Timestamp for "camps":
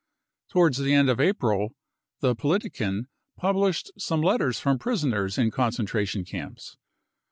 6.25-6.75